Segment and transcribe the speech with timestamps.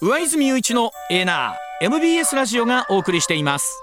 [0.00, 3.82] 上泉雄一のエナー MBS ラジオがお送りしています。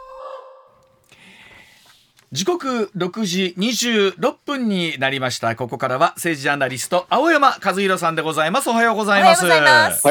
[2.32, 5.58] 時刻6時26分になりました。
[5.58, 8.70] ここからは政治ジャーナリスト青山和弘さんでございます。
[8.70, 9.44] おはようございます。
[9.44, 9.56] おは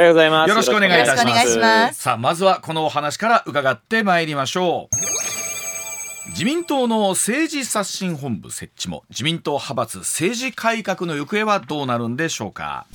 [0.05, 0.49] ようございます。
[0.51, 2.03] よろしくお願いいたします。
[2.03, 6.31] さあまずはこのお話から伺ってまいりましょう。
[6.33, 12.87] 自民党の政治刷新本部設置も自民党派閥政治改革の行方はどうなるんでしょうか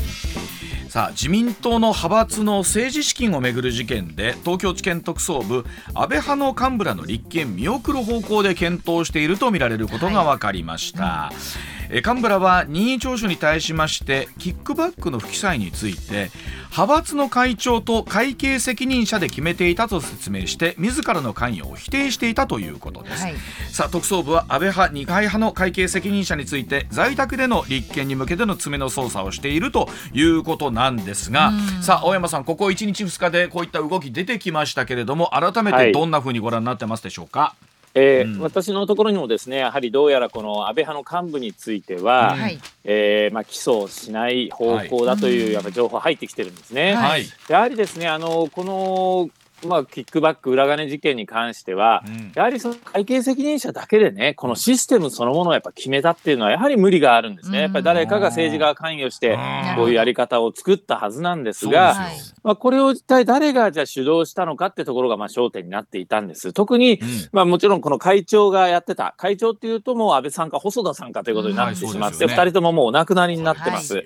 [0.90, 5.63] さあ自民党の派閥の政治資金をめぐる事件で東京地検特捜部
[5.94, 11.04] 安倍派の幹部らの立件見送る方向で検討しているとみられることが分かりました。
[11.04, 16.29] はいうん幹部らは任意聴取に対しましてキックバックの不記載について
[16.71, 23.35] 派閥の会長と会計責任者で決めていたと説明して自らの関与を否定していたということです、はい、
[23.71, 31.51] さあ特捜部は安倍派二階派の会計責任者について在宅での立件に向けての詰めの捜査をしているということなんですが
[31.81, 46.93] さあ青山さんここ1日2日でこういった動き出てきましたけれども改めてどんなふうにご覧になってますでしょうか、はいえー、うん、私のところにもですねやはりどうやらこの安倍派の幹部については、はい、えー、まあ、起訴しない方向だというやっぱ情報入ってきてるんですね。
[46.93, 49.29] はい、やはりですねあのこの
[49.68, 57.62] まあ、キックバック裏金事件に関しては、うん、やはりその会計責任者だけでね、このシステムそのものをやっぱ決めたっていうのは、やはり無理があるんですね。
[57.62, 59.37] やっぱり誰かが政治が関与して、
[59.76, 61.96] こういうやり方を作ったはずなんですが、
[62.43, 66.53] まあ、これを一体誰がじゃあ主導したのかってところがまあ焦点になっていたんです。
[66.53, 73.96] 特に、うん、まあ、もちろんこの会長がやってた、会長っていうともう安倍さんか細田さんかということになってしまって、二、ね、人とももうお亡くなりになってます。
[73.96, 74.06] はい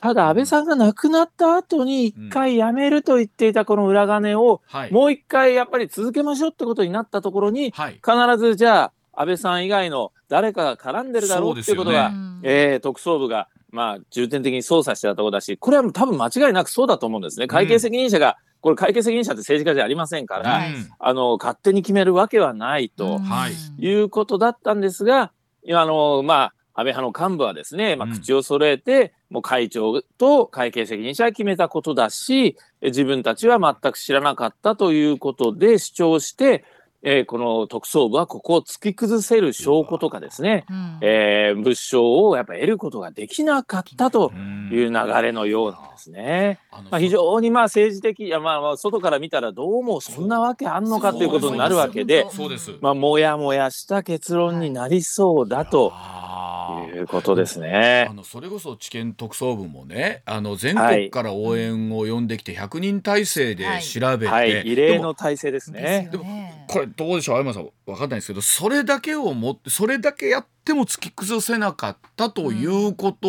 [0.00, 17.46] ただ安倍さんが亡くなった後に一回やめると言っていたこの裏金を、もう一回やっぱり続けましょうってことになったところに、必ずじゃあ安倍さん以外の誰かが絡んでるだろうっていうことが、ねえー、特捜部がまあ重点的に捜査してたところだしこれは多分間違いなくそうだと思うんですね。
[17.46, 20.62] 会計責任者が、これ会計責任者って政治家じゃありませんから、
[20.98, 23.20] あの勝手に決めるわけはないと、
[23.78, 25.32] いうことだったんですが、
[25.72, 36.64] あのまあ安倍派の幹部はですね、まあ、口を揃えて、うん、もう会長と会計責任者が決めたことだし、自分たちは全く知らなかったということで主張して、
[37.08, 44.32] えー、この特捜部はここを突き崩せる証拠とかですね、うん、えー、物証をやっぱ得ることができなかったと
[44.72, 46.58] いう流れのようなんですね。
[46.90, 52.26] まあ、非常にまあ政治的いやまあまあ外から見たらどうもそんなわけあんのかということになるわけで、
[52.80, 55.92] まあもやもやした結論になりそうだと。
[56.92, 58.06] いうことですね。
[58.08, 66.08] あのそれこそ知見特捜部もね、あの全国から応援を呼んできて100人体制で調べて、はいはい、異例の体制ですね。
[66.10, 66.24] でも
[66.68, 73.28] これどうでしょう、相山さんわかんないですけど、それだけをもってそれだけやっても突き崩せなかったということ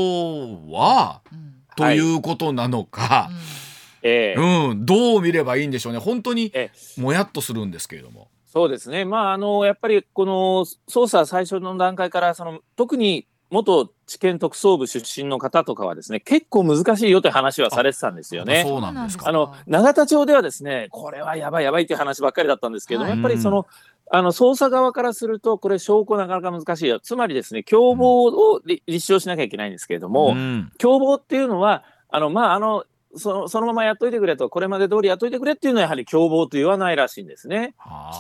[0.72, 3.02] は、うん、ということなのか。
[3.02, 3.68] はい
[4.04, 6.00] えー、うん、どう見ればいいんでしょうね。
[6.00, 6.54] 本当に
[6.98, 8.30] もやっとするんですけれども。
[8.47, 18.63] そうですね、まあ、あのやっぱりこの捜査最初の段階からその特に元地検特捜部出身の方とかはですね結構難しいよという話はされてたんですよね。
[18.66, 19.30] そうなんですか。
[19.30, 23.66] あの永田町ではですねこれはやばいやばいという話ばっかりだったんですけども、はい、やっぱりその
[24.09, 27.00] あの捜査側からするとこれ証拠なかなか難しいよ。
[27.00, 37.73] つまりですね共謀を立証しなきゃいけないんですけれども、うん、共謀っていうのはあのまああのそのそのままやっといてくれと、これまで通りやっといてくれっていうのはやはり共謀と言わないらしいんですね。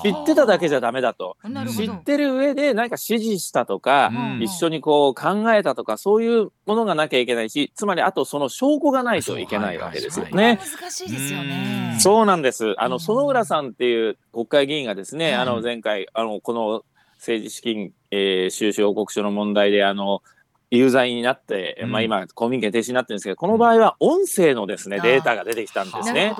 [0.03, 1.37] 知ってただけじゃダメだと。
[1.75, 10.59] 知ってる上で何か指示したとか、うん、一緒にこう考えたとか、そういうものがなきゃいけないし、つまりあとその証拠がないといけないわけですよね。
[10.79, 11.97] 難しいですよね。
[11.99, 12.75] そうなんです。
[12.77, 16.83] あの、園浦さんっていう国会議員がですね、あの前回、あの、この
[17.17, 20.21] 政治資金、えー、収支報告書の問題で、あの、
[20.69, 26.35] 有罪になって、まあ、今、公民権停止になってるんですけど、この場合は音声のですね、データが出てきたんですね。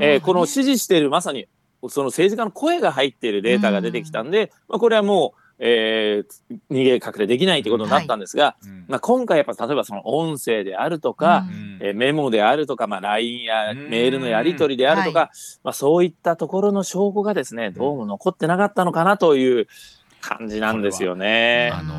[0.00, 1.48] えー、この指示しているまさに
[1.88, 15.28] その政治家の声が入っているデータが出てきたんで、まあ、これはもう、えー、逃げ隠れできないということになったんですが、はい、まあ、今回やっぱ例えばその音声であるとか、うん、えー、メモであるとか、まあ、LINE やメールのやり取りであるとか、はい、
[15.64, 19.66] まあ、そういったところの証拠がですねどうも残ってなかったのかなという
[20.20, 21.72] 感じなんですよね。
[21.74, 21.94] あの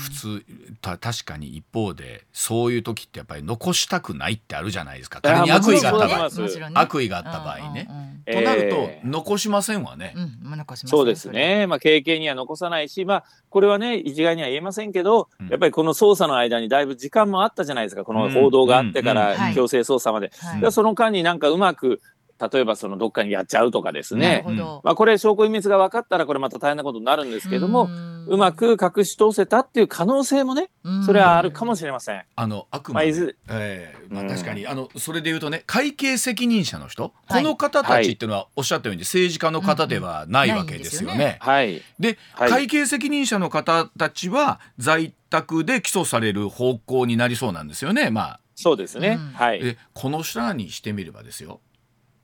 [0.00, 0.44] 普通
[0.80, 5.20] た確かに一方でそういう時ってやっぱり残したくないってあるじゃないですか。
[5.20, 7.86] 仮に悪意があった場合、ね、悪意があった場合ね。
[7.88, 10.14] うんうん、となると、残しませんわね。
[10.16, 18.04] うん、そうですね、まあ、経験には残さないし、まあ、これはね一概には言えませんけど、やっぱりこの捜査の間にだいぶ時間もあったじゃないですか。
[18.04, 20.30] この報道があってから強制捜査まで。
[20.70, 22.00] その間になんかうまく
[22.40, 24.44] 例えばそのどっかにやっちゃうとかですね、
[24.82, 27.88] まあ、これ証拠隠滅が分かったらこれまた大変なことになるんですけども
[28.26, 30.70] うまく隠し通せたっていう可能性もね
[31.04, 32.22] それはあるかもしれません。
[32.36, 34.66] あのあくまで、まあえーまあ、確かに。
[34.66, 41.38] あのそれで言うとね会計責任者の人、はい、この方たちっていうのはおっしゃったように政治家の方ではないわけですよね。
[41.40, 48.10] はい、で、会計責任者の方たちは在宅で起訴される方向になりそうなんですよね。
[48.10, 48.40] まあ。
[48.60, 51.60] そうですね、はい、この人らにしてみればですよ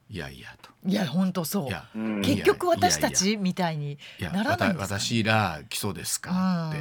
[0.08, 0.70] いやいやと。
[0.86, 2.22] いや本当そう。
[2.22, 6.70] 結局私たちみたいにならないんですか、ね、私ら基礎ですか？
[6.72, 6.80] って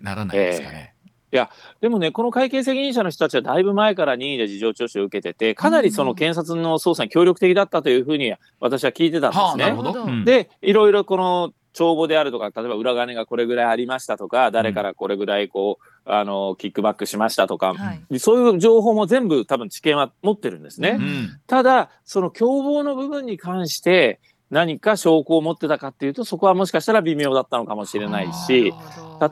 [0.00, 0.90] ならないですかね。
[0.90, 0.96] えー
[1.32, 1.50] いや
[1.80, 9.72] でもね、この会計責任者の人たちはだいぶ前から任意で事情聴取を受けてて、かなりその検察の捜査に協力的だったというふうに私は聞いてたんですね。
[9.72, 20.96] はあ、で、いろいろこの帳簿であるとか、例えば裏金がこれぐらいありましたとか、誰からこれぐらいこう、あの、キックバックしましたとか、はい、そういう情報も全部多分知見は持ってるんですね。
[20.98, 28.72] うん、ただ、その共謀の部分に関して、何か証拠を持ってたかっていうと、そこはもしかしたら微妙だったのかもしれないし、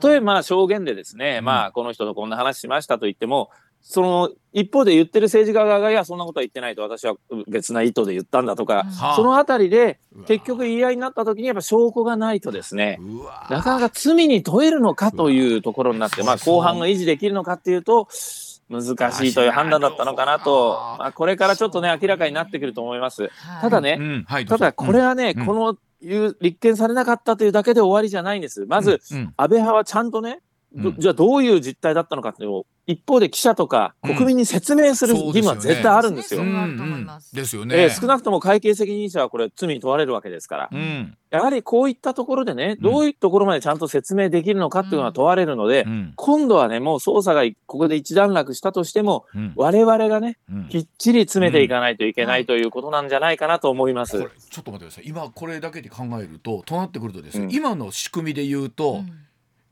[0.03, 3.49] 例えば証言でですね、うん、まあ、この人とこんな話しましたと言っても、
[3.87, 7.15] その一方で言ってる政治家側が、いや、そんなことは言ってないと、私は
[7.47, 12.99] 別な意図で言ったんだとか、うん、そのあたりで、結局言い合いになった時に、やっぱ証拠がないとですね、
[13.51, 18.07] なかなか罪に問えるのかというところになって、まあ、後半が維持できるのかっていうと、
[18.69, 23.29] 難しいという判断だったのかなと、まあ、これからちょっとね、明らかになってくると思います。
[23.61, 24.25] ただね、うん。
[24.27, 28.65] はい、ただこれはね、うん、このいう立件されなかったというだけで終わりじゃないんです。
[28.65, 30.39] まず、安倍派はちゃんとね、
[30.97, 36.43] じゃあどういう実態だったのかっていうのを一方で記者とか国民に説明する義務は絶対あるんですよ。
[37.33, 50.37] ですよね、えー、少なくとも会計責任者はこれ罪に問われるわけですから、うん、やはりこういったところでねどういうところまでちゃんと説明できるのかっていうのは問われるので、うん、今度はねもう捜査がここで一段落したとしても、うん、我々がね、
[50.69, 54.19] きっちり詰めていかないといけないということなんじゃないかなと思います。
[54.49, 55.03] ちょっと待ってください。
[55.07, 59.03] 今これだけで考えるととなってくるとですね、今の仕組みで言うと、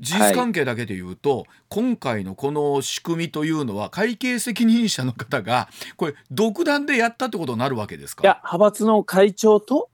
[0.04, 8.22] 事実関係だけで言うと、はい、今回のこの仕組みというのは会計責任者の方がこれ独断でやったってことになるわけですか？
[8.24, 9.90] いや派閥の会長と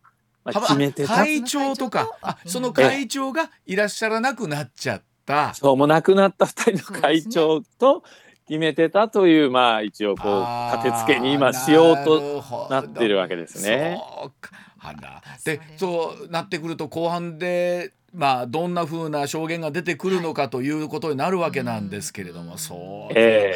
[0.45, 5.53] 決めて会長とかあその会長がいらっしゃらなくなっちゃった。
[5.53, 8.03] そうも亡くなった2人の会長と
[8.47, 14.00] 決めてたというまあ一応こう立て付けに今しようとなってるわけですね。
[14.00, 14.51] そうか。
[15.44, 23.56] でそうなってくると後半でまあ、どんなふうな証言が出てくるのかということになるわけなんですけれども、そうえ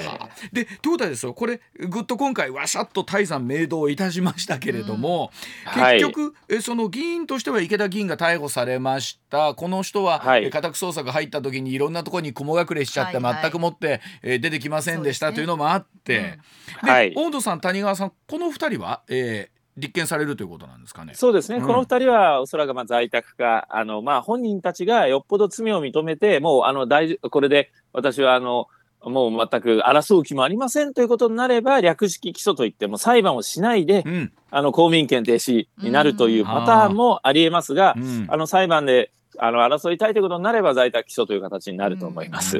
[0.52, 1.34] ー、でということはですよ。
[1.34, 5.32] これぐっと今回わしゃっと大山明堂いたしましたけれども、
[5.74, 9.54] 結局、はい、えその議員としては池田議員が逮捕されました。
[9.56, 16.40] この人は、はい、家宅捜索入った時にいろんなところに雲隠れしちゃって、はいはい、全くもって、え出てきませんでしたというのもあって、
[16.84, 21.14] で、はい、大野さん谷川さんこの2人は、えー、立件されるということなんですかね。
[21.16, 21.58] そうですね。
[21.58, 28.68] うん、この二人はおそらくまあ在宅か、あのまあ本人たちがよっぽど罪を認めて、もうあの大これで私はあの
[29.02, 42.60] もう全く争う気もありませんということになれば略式起訴といっても裁判をしないで、うん、あの公民権停止になるというパターンもありえますが、うん、あの裁判であの争いたいということになれば在宅起訴という形になると思います。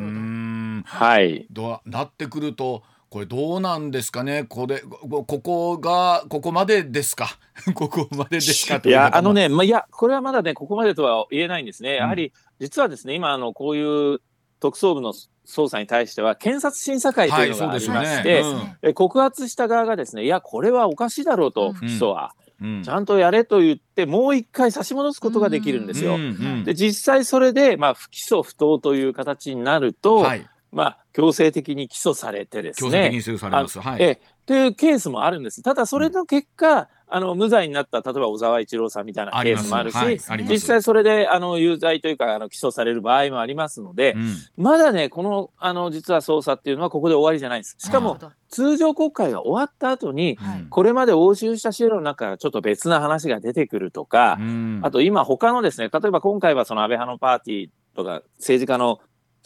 [0.86, 1.48] はい。
[1.86, 2.84] なってくると。
[3.14, 4.44] これどうなんですかね？
[4.50, 7.38] これここがここまでですか？
[7.76, 14.20] ここまでですかいやあのね、まあ、いやこれはまだねここまでとは言えないんですね、やはり実はですね今あのこういう
[14.60, 15.14] 特捜部の
[15.46, 18.78] 捜査に対しては検察審査会というのがありまして、はいね。
[18.82, 22.34] うん、告発した側がですねいやこれはおかしいだろうと、不起訴は。
[22.62, 26.18] うん、ちゃんとやれと言ってもう一回差し戻すことができるんですよ。
[26.64, 32.90] で実際それで、まあ、不起訴不当という形になると、はい、まあ、強制的に起訴されてですね。
[32.90, 33.80] 強制的に起訴されます。
[33.80, 34.02] はい。
[34.02, 35.62] えというケースもあるんです。
[35.62, 47.76] ただ、それの結果、うん、あの無罪になった例えば小沢一郎さんみたいなケースもあるし、はい、実際それであの有罪というかあの起訴される場合もありますので、うん、まだねこのあの実は捜査っていうのはここで終わりじゃないです。
[47.78, 48.18] しかも
[48.50, 50.38] 通常国会が終わった後に、
[50.70, 59.00] これまで押収した資料の中からちょっと別な話が出てくるとか、うん、あと今他のですね例えば今回はその安倍派のパーティーとか政治家の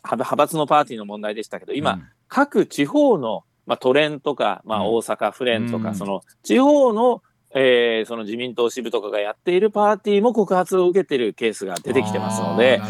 [0.03, 7.21] 派閥のパーティーの問題でしたけど、今、うん、各地方の、まあ、都連とか、まあ、大阪府連とか、うん、その地方の、
[7.53, 12.81] えー、その自民党支部とかがやっているパーティーも告発を受けているケースが出てきてますので、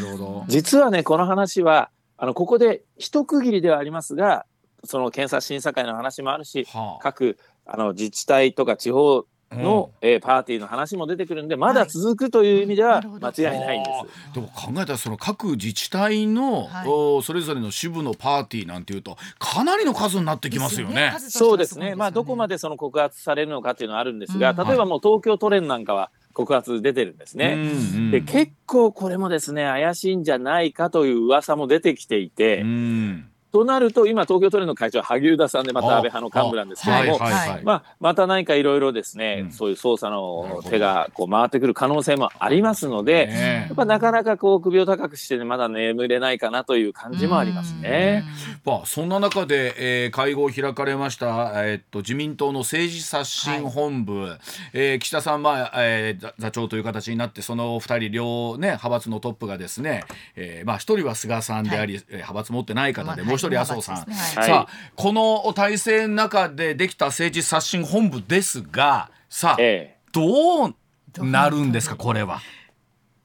[0.48, 4.46] 実はね、この話は、あの、ここで一区切りではありますが、
[4.84, 13.92] その検察審査会の話もあるし、はあ、各あの自治体とか地方の、うん、えー、パーティーの話も出てくるんでまだ続くという意味では間違いないんで
[14.32, 20.88] す、でも考えたらその各自治体の、はい、おそれぞれの支部のパーティーなんていうとかなりの数になってきますよね。
[20.88, 21.16] よね。
[21.20, 27.54] そうですね、まあ、どこまでその告発されるのかっていうのはあるんですが、うん、例えばもう東京都連なんかは告発出てるんですね。
[27.56, 27.64] うんう
[28.08, 32.62] ん、で結構これもですね怪しいんじゃないかという噂も出てきていて。
[32.62, 37.20] うんとなると今東京都連の会長は萩生田さんでまた安倍派の幹部なんですけども、
[37.64, 43.30] まあ、また何かいろいろですね、うん、そういう捜査の手がこう回ってくる可能性もありますので、
[43.68, 48.24] やっぱなかなかこう首を高くして、ね、まだ眠れないかなという感じもありますね。
[48.66, 54.40] まあ、そんな中で、えー、会合開かれました、えー、っと自民党の政治刷新本部、はい、
[54.74, 60.04] えー、岸田さん、まあえー、座長という形になってその2人両、ね、派閥のトップがですね、
[60.36, 64.06] えーまあ、1人は菅さんであり、はい、派閥持ってない方で、もう一人麻生さん、はい、
[64.48, 70.76] さあこの体制の中でできた政治刷新本部ですがさあ、ええ、どう
[71.20, 72.40] なるんですか これは？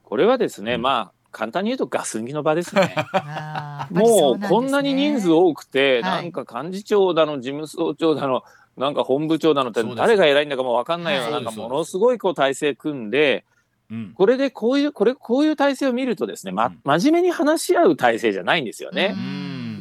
[0.03, 2.95] これはですね、うん、まあ簡単に言うとガス抜きの場ですね。
[3.91, 8.45] もうこんなに人数多くて、なんか幹事長だの事務総長だの
[8.77, 13.45] なんか本部長だのって誰が偉いんだかも分かんないようななんかものすごいこう体制組んで。
[14.15, 19.15] これでこういうこれこういう体制を見るとですね、ま、真面目に話し合う体制じゃないんですよね。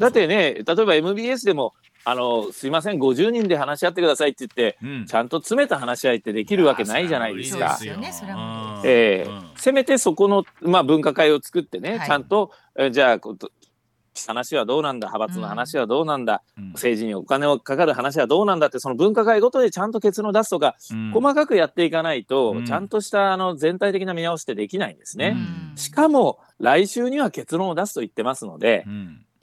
[0.01, 7.77] だってね例えば MBS でもあのすいません50人で話し合ってくださいって言って、うん、ちゃんと詰めた話し合いってできるわけないじゃないですか。
[8.83, 13.19] えー、せめてそこの、まあ、分科会を作ってね、はい、ちゃんと、えじゃあ
[14.27, 25.37] 話はどうなんだ派閥の話はどうなんだ、うん、政治にお金をかかる話はどうなんだってその分科会ごとでちゃんと結論を出すとか、うん、細かくやっていかないと、うん、ちゃんとしたあの全体的な見直しってできないんですね。
[25.75, 28.85] しかも来週には結論を出すと言ってますので、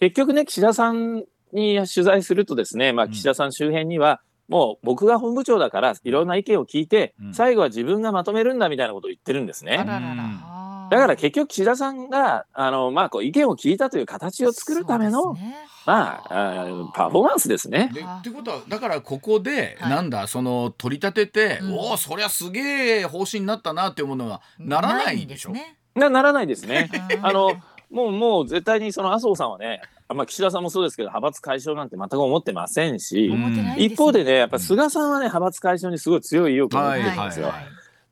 [0.00, 9.76] 結局ね岸田さんに取材するとですね、まあ、岸田さん周辺には、もう僕が本部長だからいろんな意見を聞いて、最後は自分がまとめるんだみたいなことを言ってるんですね。
[10.90, 17.90] だから結局岸田さんがあの、まあ、こう意見を聞いたという形を作るための、ね、まああパフォーマンスですね。
[17.92, 25.52] ってことはだからここで、はい、なんだその取り立てて、うん、おおそりゃすげえ方針になったなっていうものはならないでしょ？
[25.94, 26.90] なならないですね。
[27.22, 27.56] あの
[27.90, 29.80] もうもう絶対にその麻生さんはね
[30.14, 33.30] まあ、岸田さんもそうですけど派閥解消なんて全く思ってませんし、
[33.76, 37.52] 一方でねやっぱ菅さんはね派閥解消にすごい強い意欲を持ってるんですよ。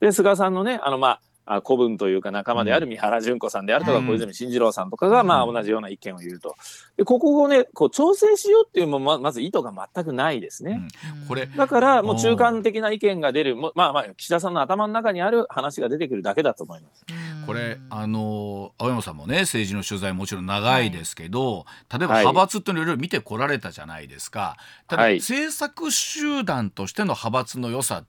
[0.00, 6.56] で菅さんのねあのまああ子分というか仲間である三原純子さんであるとか、小泉進次郎さんとかが、まあ、同じような意見を言うと。
[6.96, 10.88] でここをねこう調整しようっていうのもままず意図が全くないですね。
[11.28, 13.56] これだからもう中間的な意見が出る。
[13.56, 17.04] まあまあ岸田さんの頭の中にある話が出てくるだけだと思います。
[17.46, 24.56] これあの青山さんもね政治の取材もちろん長いですけど、例えば派閥っていろいろ見てこられたじゃないですか。
[24.88, 28.06] ただ、政策集団としての派閥の良さっ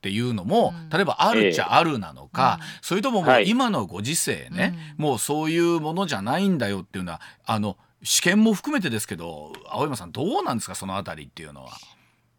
[0.00, 11.72] ていうのも、例えばあるっちゃあるなのか、えー、それとももう今のご時世ね、はい、もうそういうものじゃないんだよっていうのはあの試験も含めてですけど青山さんどうなんですかそのあたりっていうのは？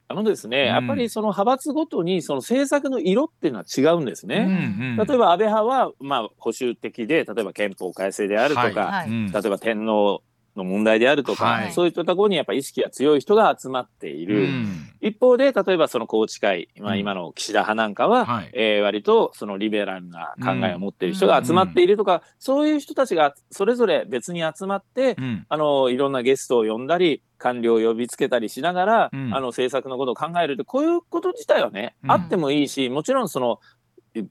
[0.08, 4.38] あのですね、うん、やっぱりその派閥ごとにその政策の色っていうのは違うんですね。
[4.38, 10.24] うんうん、例えば安倍派はまあ保守的で例えば憲法改正であるとか、はい、例えば天皇
[10.60, 25.16] の問題であるとか、はい、そういったところにやっぱ意識が強い人が集まっている、うん、一方で例えばその宏池会、まあ、今の岸田派なんかは、うんえー、割とそのリベラルな考えを持っている人が集まっているとか、うん、そういう人たちがそれぞれ別に集まって、
[25.48, 33.60] あのいろんなゲストを呼んだり官僚を呼びつけたりしながら、あの政策のことを考えるってこういうこと自体はね、あってもいいしもちろんその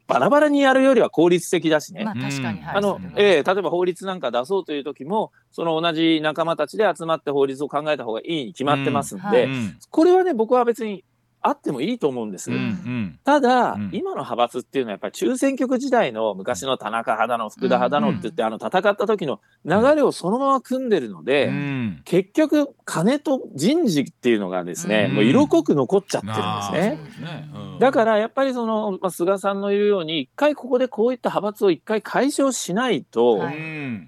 [0.07, 2.04] バラバラにやるよりは効率的だしね。
[2.04, 9.52] まあ、確かに、あの、えー、例えば法律なんか出そうという時も、その同じ仲間たちで集まって法律を考えた方がいいに決まってますんで、うん。
[9.52, 11.04] はい、これはね、僕は別に
[11.40, 12.50] あってもいいと思うんです。
[12.50, 27.25] うんうん、ただ、うん、今の派閥っていうのはやっぱり中選挙区時代の昔の田中派だの福田派だのって言って、うんうん、あの戦った時の流れをそのまま組んでるので、うん、結局金と人事っていうのがですね、うん、もう色濃く残っちゃってるんですね。
[27.25, 27.78] ね。
[27.78, 33.57] だからやっぱりその、まあ、菅さんの言うように一回ここでこういった派閥を一回解消しないと、はい、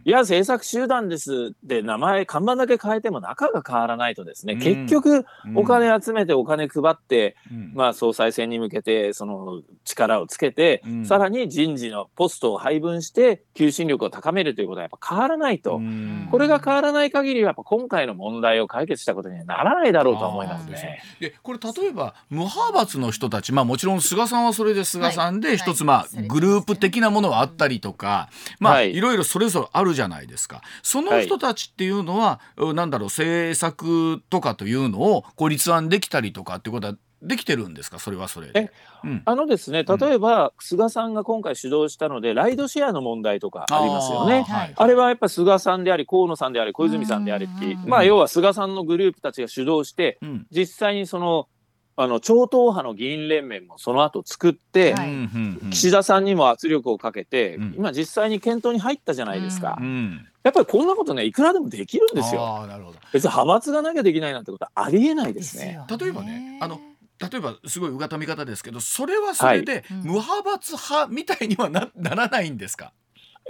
[0.05, 7.20] いや政策集団ですって名前看板だけ変えても中が変わらないとですね、結局お金集めてお金配って、
[7.51, 21.03] うん、まあ、総裁選に向けてその力をつけて、うん、さらに人事のポストを配分して求心力を高めるということはやっぱ変わらないと、うん、これが変わらない限りはやっぱ今回の問題を解決したことにはならないだろうと思いますね。
[21.19, 29.01] でこれ例えば無派閥の人たち、まあ、もちろん菅さんはそれで菅さんで一つ、まあ、グループ的なものはあったりとか、まあ、い。
[29.01, 30.63] ろいろそれぞれあるじゃないですか。
[30.83, 37.99] その人たちっていうのは、はい、なんだろう政策とかというのをこう立案できたりとかっていうことはできてるんですか？
[37.99, 38.71] それはそれで。
[39.05, 44.47] うん、あのですね例えば、菅さんが今回主導したのでライドシェアの問題とかありますよね。
[44.49, 51.49] あはい、あれはやっぱり菅さんであり河野さんであり小泉さんでありってまあ要は菅さんのグループたちが主導して、うん、実際にその
[51.97, 59.77] あの超党派の議員連盟もその後作って、はい、岸田さんにも圧力をかけて、うん、今実際に検討に入ったじゃないですか。
[59.79, 62.67] うん、やっぱりこんなことねいくらでもできるんですよ。
[63.13, 65.79] 別に派閥がなきゃできないなんてことはありえないですね。
[65.91, 66.81] 例えばねあの
[67.21, 72.93] 例えばすごいうがた見方ですけどそれはそれで無派閥派みたいにはなならないんですか？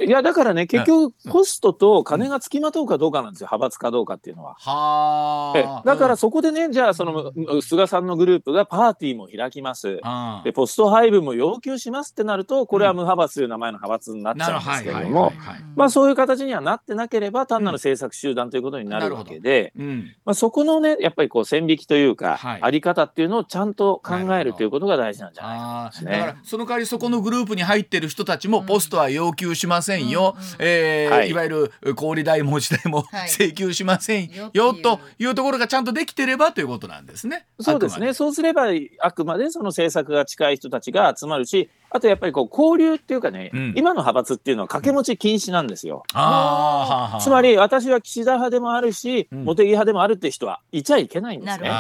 [0.03, 4.57] いやだからね結局コストと金がつきまとうかどうかなんですよ、派閥かどうかっていうのは。
[4.59, 10.01] はだからそこでねじゃあその菅さんのグループがパーティーも開きます。
[10.45, 15.11] でポスト配分も要求しますってなるとこれは無派閥という名前の派閥になっちゃうんですけれど。
[15.11, 15.33] も
[15.77, 26.13] まあそういう形にはなってなければ単なる政策集団ということになるわけで、うん、まあ、そこのねやっぱりこう線引きというか、はい、あり方っていうのをちゃんと考えるということが大事なんじゃないかですね。
[26.13, 37.47] だからその代わりそこのグループに入ってる人たちもポストは要求しませんよ、うんうん、えーはい、いわゆる小売代持ち代も、 請求しませんよというところがちゃんとできてればということなんですね。
[37.59, 38.15] そうですね。
[38.15, 38.69] そうすれば
[39.01, 46.05] あくまでその政策が近い人たちが集まるしあとやっぱりこう交流っていうかね、うん、今の派閥っていうのは掛け持ち禁止なんですよ。
[46.15, 51.71] あつまり私は岸田派でもあるし、うん、茂木派でもあるって人はいちゃいけないんですね。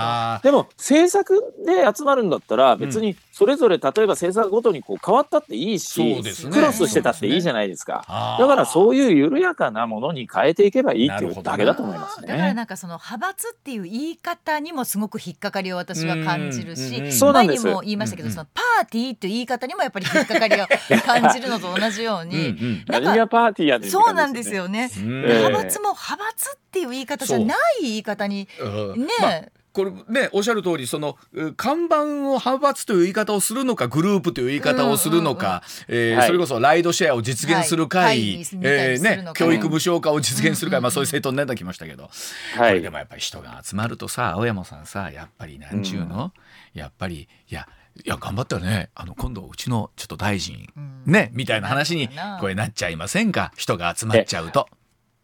[0.42, 8.04] でも政策で集まるんだったら別にそれぞれ例えば政策ごとにこう変わったっていいし、ね、クロスしてたっていいじゃないですか。
[8.38, 12.26] だからそういう緩やかなものに変えていけばいいっていうだけだと思いますね。
[12.26, 17.00] だからなんかその派閥っていう言い方にもすごく引っかかりを私は感じるし、
[17.32, 20.66] 前にも言いましたけど、そのパーティーという言い方にもやっぱり引っかかりを
[21.04, 28.48] 感じるのと同じように、うんうん、何がパーティーやねん、そうなんですよね、派閥も派閥っていう言い方じゃない言い方に
[28.96, 29.42] ね、まあ
[29.72, 31.16] これねおっしゃる通りその
[31.56, 32.06] 看板を
[32.38, 42.10] 派閥という言い方をするのかグループという言い方をするのか、えそれこそライドシェアを実現する会、はい、えー、ね、教育無償化を実現する会、まあ、そういう政党になってきましたけど、
[42.56, 46.32] はい、これでもやっぱり人が集まるとさ青山さんさやっぱりなんちゅうの、
[46.74, 47.68] うん、やっぱりいや
[48.04, 48.90] いや頑張ったらね。
[48.94, 50.68] あの今度うちのちょっと大臣、
[51.06, 52.08] ねみたいな話に
[52.40, 53.52] これなっちゃいませんか？
[53.56, 54.66] 人が集まっちゃうと。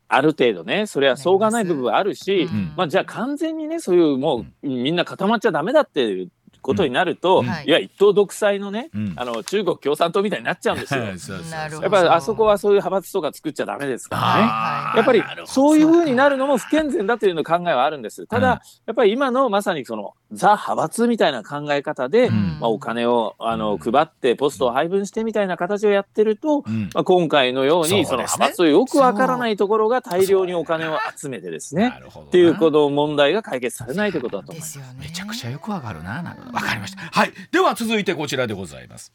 [0.08, 6.28] ある程度ねそれはしょうがない部分はあるし、うん、まあ、じゃあ完全にねそういうもう、みんな固まっちゃダメだって
[6.62, 7.48] ことになると、うん、い。
[7.66, 11.02] や一党独裁のね、うん、あの中国共産党みたいになっちゃうんですよ。
[11.82, 14.96] やっぱりあそこはそういう派閥とか作っちゃダメですからね。
[14.96, 18.26] やっぱりそういうふうになるのも不健全だというの考えはあるんです。
[18.26, 31.92] ただ、やっぱり今のまさにそのザ派閥みたいな考え方で、うん、まあ、お金をあの配ってポストを配分してみたいな形をやってると、まあ、今回のようにその派閥をよくわからないところが大量にお金を集めてですね
[32.26, 34.80] っていうこの問題が解決されないということだと思います。
[34.98, 36.16] めちゃくちゃよくわかるな。
[36.52, 37.02] わかりました。
[37.02, 37.32] はい。
[37.52, 39.12] では続いてこちらでございます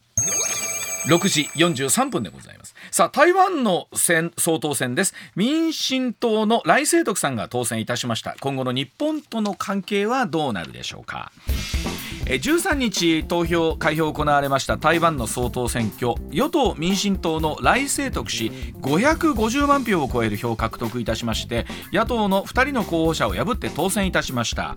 [1.06, 2.74] 6時43分でございます。
[2.90, 5.14] さあ台湾の選総統選です。
[5.34, 8.36] 民進党の来清徳さんが当選いたしました。
[8.40, 11.32] 今後の日本との関係はどうなるでしょうか。
[12.24, 14.76] 13日投票開票行われました。
[14.76, 16.14] 台湾の総統選挙。
[16.30, 24.76] 与党民進党の来清徳氏550万票を超える票を獲得いたしまして野党の2人の候補者を破って当選いたしました。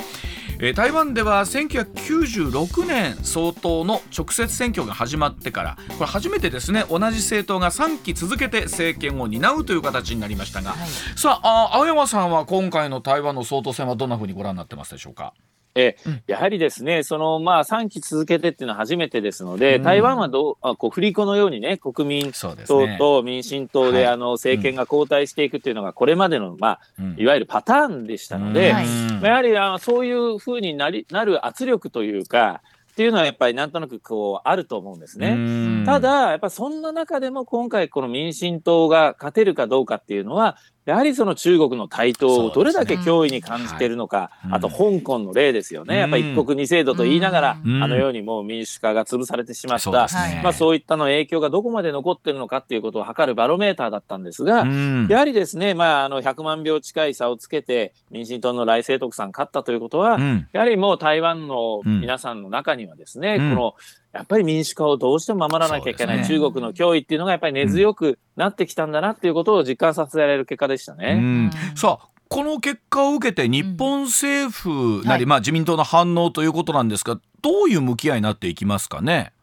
[0.74, 6.86] 台湾では1996年総統の直接選挙が始まってからこれ初めてですね。
[6.90, 15.34] 同じ政党が3期続けて政権を担うという形になりましたが、はい、さあ青山さんは今回の台湾の総統選はどんなふうにご覧になってますでしょうか？
[15.76, 22.56] えやはりですね、そのまあ3期続けてっていうのは初めてですので、うん、台湾はどうあこう振り子のようにね、国民党
[22.98, 26.80] と民進党で、あの政権が交代していくっていうのが、これまでの、まあ、
[27.18, 32.62] いわゆるパターンでしたので、うん、やはりあのそういうふうになりなる圧力というか、
[32.96, 35.84] っていうのはやっぱりなんとなくこうあると思うんですね。
[35.86, 40.56] ただ、やっぱそんな中でも今回この民進党が勝てるかどうかっていうのは、
[40.86, 60.20] やはりその中国の台頭をどれだけ脅威に感じているのか、ねはい、あと香港の例ですよね、うん、やっぱり一国二制度と言いながら、うん、あのようにもう民主化が潰されてしまった、ね、まあ、そういったの影響がどこまで残っているのかっていうことを測るバロメーターだったんですが、うん、やはりですね、まあ、あの100万票近い差をつけて民進党の来清徳さん勝ったということは、
[60.54, 63.76] やはりもう台湾の皆さんの中にはですね、この
[64.16, 71.52] やっぱり民主化をどうしても守らなきゃいけない、ね、中国の脅威っていうのがやっぱり根強くなってきたんだなっていうことを実感させられる結果でしたね。
[71.76, 79.34] さあこの結果を受けて日本政府なり、うん、まあ、自民党の反応ということなんですがどういう向き合いになっていきますかね？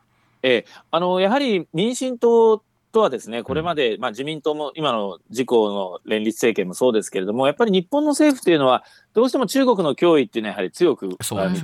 [0.43, 11.17] えあのやはり民進党とはですね、これまで、まあ、自民党も今の自公の連立政権もそうですけれども、やっぱり日本の政府というのは、どうしても中国の脅威っていうのはやはり強く、日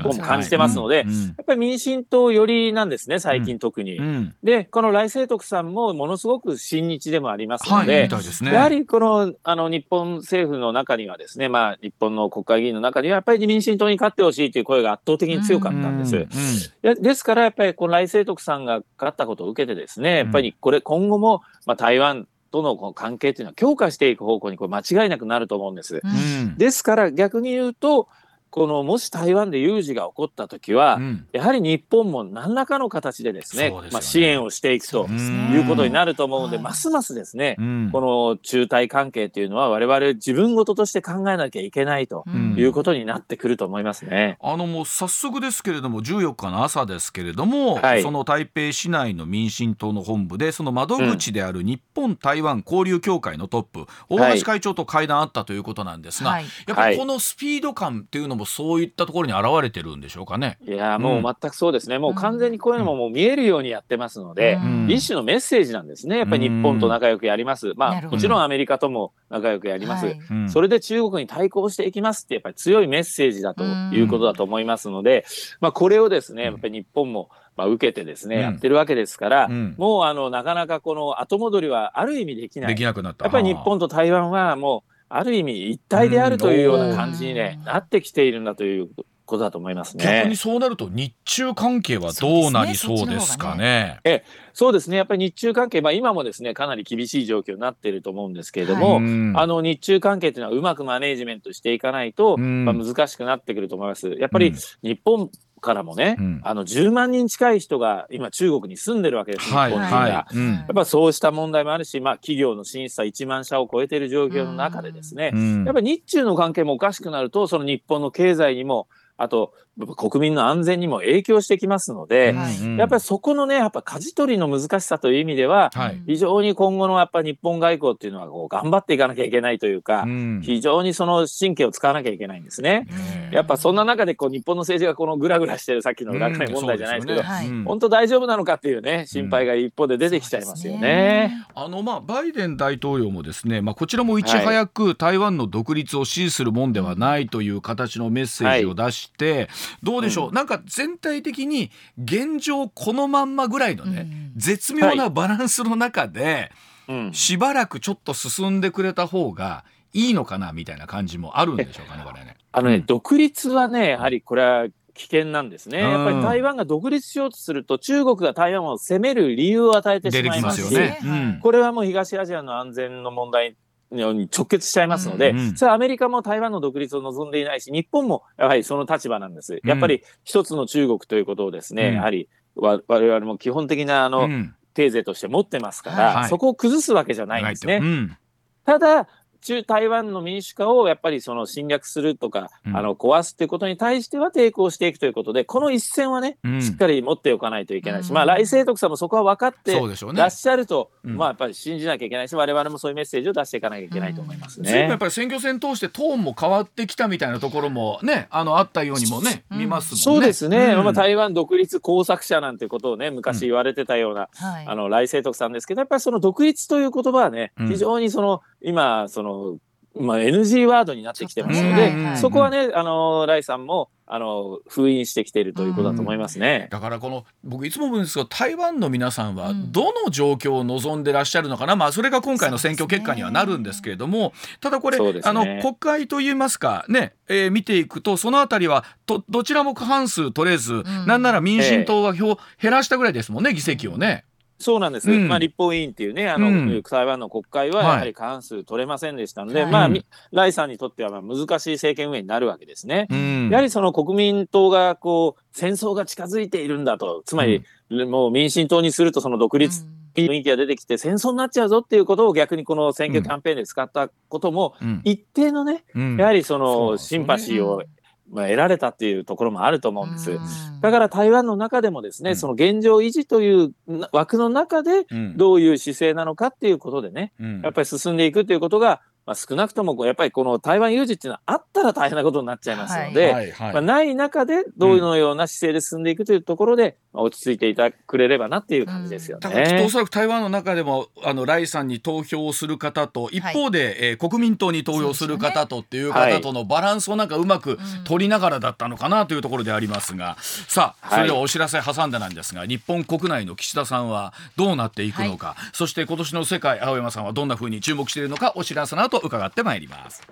[0.03, 1.03] 本も感じてますので、や
[1.43, 3.99] っぱり民進党寄りなんですね、最近特に。
[4.43, 8.09] で、この来清徳さんもものすごく親日でもありますので、
[8.43, 16.73] やはりこのあの日本政府の中にはですね、まあ、日本の国会議員の中にはやっぱり民進党に勝ってほしいという声が圧倒的に強かったんです。
[16.83, 26.01] ですからやっぱりこの来清徳さんが勝ったことを受けてですね、やっぱりこれ今後も、まあ、台湾とのこの関係というのは強化していく方向にこれ間違いなくなると思うんです。
[26.03, 26.09] う
[26.45, 28.09] ん、ですから逆に言うと
[28.51, 42.25] このもし台湾で有事が起こった時は、うん、やはり日本も何らかの形でですね、ね、まあ、支援をしていくということになると思うので、ますますですね、うん、この中台関係というのは我々自分事として考えなきゃいけないと
[42.57, 44.39] いうことになってくると思いますね。
[44.41, 60.59] あのもう早速ですけれども14日の朝ですけれども、はい、その台北市内の民進党の本部でその窓口である日本台湾交流協会のトップ、大橋会長と会談あったということなんですが、はい、やっぱりこのスピード感っていうのもそういったところに現れてるんでしょうかね。
[60.67, 66.19] いやもう全くそうですね、うん、もう完全にこういうのももう見えるようにやってますので、うん、一種のメッセージなんですね。
[66.19, 75.27] やっぱり日本と仲良くやります、まあもちろんアメリカとも仲良くやります、はい、それで中国に対抗していきますってやっぱり強いメッセージだということだと思いますので、
[75.61, 82.69] まあ、これをですねやっぱり日本もまあ、受けてですね、うん、やってるわけですから、うん、もうあのなかなかこの後戻りはある意味できない。
[82.69, 83.25] できなくなった。
[83.25, 88.89] やっぱり日本と台湾はもうある意味一体であるというような感じに、ね、なってきているんだという
[89.29, 90.05] ことだと思いますね。
[90.05, 94.01] 逆にそうなると日中関係はどうなりそうですかね。
[94.05, 99.03] えそうですねやっぱり日中関係、まあ、今もですねかなり厳しい状況になっていると思うんですけれども、はい、
[99.37, 104.11] あの日中関係というのはうまくマネージメントしていかないと、まあ、難しくなってくると思います。
[104.19, 110.37] やっぱり日本からもね、うん、あの10万人近い人が今中国に住んでるわけです、はい、日本人が、はい。
[110.37, 119.53] うん、やっぱそうした問題もあるし、まあ、企業の審査1万社を超えている状況の中でですね、うん、やっぱり日中の関係もおかしくなるとその日本の経済にもあと
[119.87, 132.87] 国民の安全にも影響してきますので、はい、やっぱりそこのねやっぱ舵取りの難しさという意味では、はい、非常に今後のやっぱ日本外交っていうのはこう頑張っていかなきゃいけないというか、うん、非常にその神経を使わなきゃいけないんですね。
[133.31, 140.81] やっぱそんな中でこう日本の政治がこのグラグラしてるさっきの裏金問題じゃないですけど、うんね、本当大丈夫なのかっていうね心配が一方で出てきちゃいますよね。
[140.81, 149.49] ねあのまあバイデン大統領もですね、まあ、こちらもいち早く台湾の独立を支持するもんではないという形のメッセージを出して、はい、
[149.83, 151.71] どうでしょう、うん、なんか全体的に
[152.03, 156.51] 現状このまんまぐらいのね、うん、絶妙なバランスの中で、
[156.87, 162.37] はい、しばらくちょっと進んでくれた方がいいのかなみたいな感じもあるんでしょうかねこれね。
[162.53, 170.99] あのね、独立はねやはりこれは危険なんですね、やっぱり台湾が独立しようとすると中国が台湾を攻める理由を与えてしまいますし、ね。
[171.05, 173.57] うん、これはもう東アジアの安全の問題
[173.91, 179.61] に直結しちゃいますので、うんうん、それはアメリカも台湾の独立を望んでいないし、日本もやはりその立場なんです。
[179.65, 187.81] やっぱり一つの中国ということをですね、うん、やはり我々も基本的なあの、うん、テーゼとして持ってますから、はい、そこを崩すわけじゃないんですね。
[187.83, 188.17] うん、
[188.65, 189.09] ただ、
[189.41, 199.79] 中台湾の民主化をやっぱりその侵略するとか、うん、あの壊すということに対しては抵抗していくということでこの一線はね、うん、しっかり持っておかないといけないし、うん、まあ来清徳さんもそこは分かって
[200.15, 204.89] らっしゃると、ね、まあやっぱり信じなきゃいけないし我々もそういうメッセージを出していかなきゃいけないと思いますね。
[204.89, 210.03] やっぱり選挙戦通してトーンも変わってきたみたいなところもねあのあったようにもね、見ますもんね。
[210.03, 214.29] そうですね、まあ、台湾独立工作者なんてことをね昔言われてたような、
[214.67, 219.59] あの来清徳さんですけどやっぱりその独立という言葉はね非常にその今その
[219.95, 244.25] まあ、NG ワードになってきてますので、そこはね、あのライさんもあの封印してきているということだと思いますね、うん、だからこの僕いつも思うんですけど台湾の皆さんはどの状況を望んでらっしゃるのかな、まあ、それが今回の選挙結果にはなるんですけれども、ただこれ、ね、あの国会といいますかね、えー、見ていくとそのあたりはどどちらも過半数取れず、うん、なんなら民進党は票減らしたぐらいですもんね議席をね。
[244.61, 249.91] そうなんです、うん、まあ、立法委員っていうね、あの、うん、台湾の国会はやはり過半数取れませんでしたので、はい、まあ、
[250.33, 253.07] ライさんにとってはまあ難しい政権運営になるわけですね。
[253.11, 265.85] うん、やはりその国民党がこう戦争が近づいているんだと、つまり、もう民進党にするとその独立雰囲気が出てきて戦争になっちゃうぞっていうことを逆にこの選挙キャンペーンで使ったことも、一定のね、
[266.19, 267.85] やはりそのシンパシーを
[268.31, 270.39] まあ、得られたっていうところもあると思うんです。
[270.81, 273.75] だから台湾の中でもですね、うん、その現状維持という
[274.13, 283.33] 枠の中でどういう姿勢なのかっていうことでね、うん、やっぱり進んでいくということが、まあ、少なくともやっぱりこの台湾有事っていうのはあったら大変なことになっちゃいますので、はい。
[283.35, 283.51] はい。
[283.53, 289.41] はい、まあ、ない中でどういうような姿勢で進んでいくというところで、落ち着いていたくれればなっていう感じですよね。
[289.41, 310.23] だからおそらく台湾の中でもあのライさんに投票する方と一方で、はい、えー、国民党に投票する方とっていう方とのバランスをなんかうまく取りながらだったのかなというところでありますが、さあそれではお知らせ挟んでなんですが、はい、日本国内の岸田さんはどうなっていくのか、はい、そして今年の世界青山さんはどんなふうに注目しているのかお知らせの後伺ってまいります。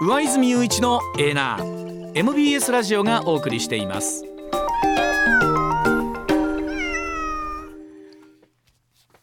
[0.00, 1.83] 上泉雄一のエーナー
[2.16, 4.24] MBS ラジオがお送りしています。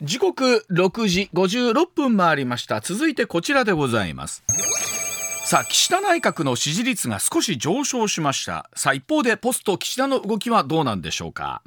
[0.01, 2.81] 時刻6時56分回りました。
[2.81, 4.43] 続いてこちらでございます。
[5.45, 8.69] さあ岸田内閣の支持率が少し上昇しました。
[8.75, 11.61] さあ一方でポスト岸田の動きはどうなんでしょうか。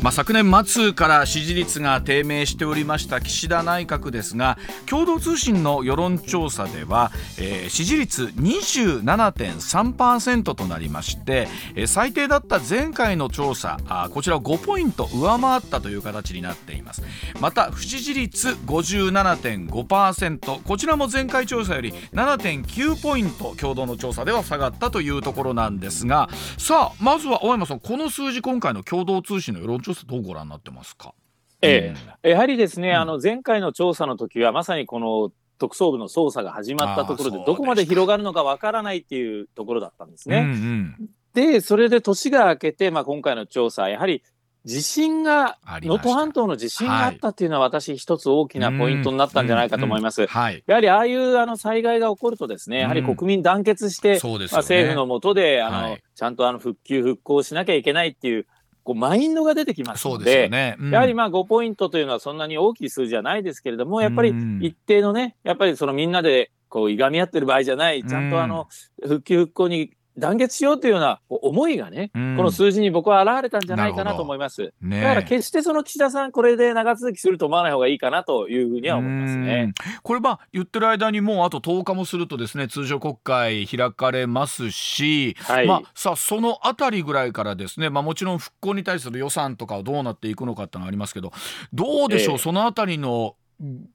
[0.00, 4.56] まあ、昨年末から支持率が低迷しておりました岸田内閣ですが
[4.86, 17.02] 共同通信の世論調査では、えー、支持率27.3%となりまして、えー、最低だった前回の調査あこちらを5ポイント上回ったという形になっています。
[17.40, 31.14] また不支持率57.5%こちらも前回調査より7.9ポイント共同の調査では下がったというところなんですがさあまずは大山さんこの数字今回の共同通信の世論調査調査どうご覧になってますか？
[31.62, 40.38] ええ、やはりですね、うん、あの前回の調査の時はまさにこの特捜部の捜査が始まったところでどこまで広がるのかわからないっていうところだったんですね。
[40.38, 44.22] うんうん、でそれで年が明けて、まあ、今回の調査やはり
[44.64, 50.22] 地震が能登半島の地震があったっていうのは私一つ大きなポイントになったんじゃないかと思います。
[50.22, 58.46] やはりああいうあの災害が起こるとですねやはり国民団結して、まあ、政府の下であの、はい、ちゃんとあの復旧復興しなきゃいけないっていう
[58.88, 60.74] こうマインドが出てきますので、ね。
[60.80, 68.66] うん、やはりまあ5ポイントというのはそんなに大きい数字じゃないですけれども、やっぱり一定のね、やっぱりそのみんなでこういがみ合ってる場合じゃない、ちゃんとあの
[69.02, 74.72] 復旧復興に団結しようというような思いがね、うん、この数字に僕は現れたんじゃないかなと思います。
[74.80, 79.72] ね、だから決してその岸田さん、これで長続きすると思わない方がいいかなというふうには思いますね。
[80.02, 91.32] これ、まあ、言ってる間にもうあと10日もするとですね、通常国会開かれますし、はい、まあ、さあ、そのあたりぐらいからですね、まあ、もちろん復興に対する予算とかはどうなっていくのかってのがありますけど、
[91.72, 93.36] どうでしょう、えー、そのあたりの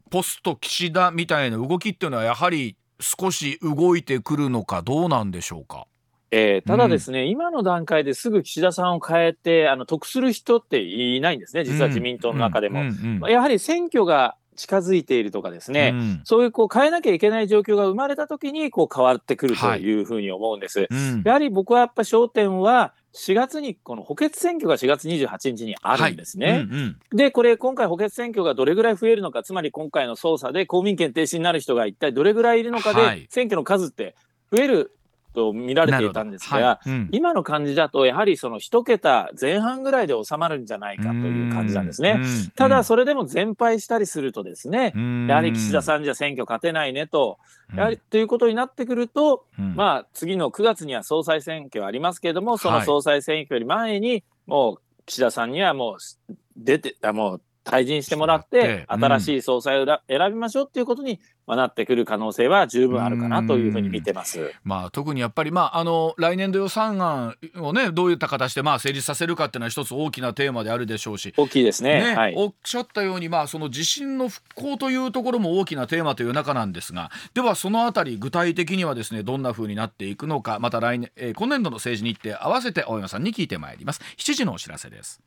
[0.10, 5.88] ポスト岸田みたいな動きっていうのは、やはり少し動いてくるのか、どうなんでしょうか？
[6.36, 13.30] えー、ただですね、うん、今の段階ですぐ岸田さんを変えて、あの、得する人っていないんですね、実は自民党の中でも。
[13.30, 20.80] やはり選挙が近づいているとかですね、うん、そういうこう変えなきゃいけない状況が生まれた時にこう変わってくるというふうに思うんです。
[20.80, 26.52] はいうん、やはり僕はやっぱ焦点は4月にこの補欠選挙が4月28日にあるんですね。
[26.52, 26.60] はい。
[26.62, 34.16] うんうん、でこれ今回補欠選挙がどれぐらい増えるのかつまり今回の捜査で公民権停止になる人が一体どれぐらいいるのかで、選挙の数って
[34.52, 34.92] 増える
[35.34, 36.90] と見られていたんですが、はい。
[36.90, 42.20] うん、今の感じだとやはりその1桁前半ぐらいで収まるんじゃないかという感じなんですね。
[42.56, 44.94] ただそれでも全敗したりするとですね
[45.28, 47.40] やはり岸田さんじゃ選挙勝てないねと
[47.76, 55.98] やはりということになってくると、まあ次の9月には総裁選挙ありますけれどもその総裁選挙より前にもう岸田さんにはも
[56.30, 60.00] う出てもう退陣してもらって、新しい総裁を選
[60.30, 64.54] びましょうっていうことになってくる可能性は十分あるかなというふうに見てます。
[64.64, 71.34] まあ、特にやっぱり、まあ、あの来年度予算案をねどういった形でまあ成立させるかっていうのは一つ大きなテーマであるでしょうし。
[71.38, 84.02] 大きいですね、ね、はい、おっしゃったように、まあ、その地震の復興というところも大きなテーマという中なんですがではそのあたり具体的にはですねどんなふうになっていくのかまた来年、えー、今年度の政治日程合わせて青山さんに聞いてまいります。
[84.18, 85.22] 7時のお知らせです。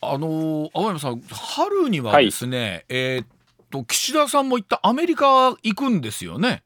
[0.00, 3.26] あの青山さん春にはですね、はい、えー、っ
[3.70, 6.62] と岸田さんも行ったアメリカ行くんですよね。